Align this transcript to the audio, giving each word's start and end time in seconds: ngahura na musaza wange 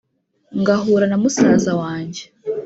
ngahura 0.59 1.05
na 1.09 1.17
musaza 1.21 1.71
wange 1.81 2.23